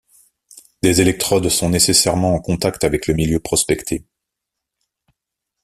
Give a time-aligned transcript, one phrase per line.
[0.81, 4.03] Des électrodes sont nécessairement en contact avec le milieu prospecté.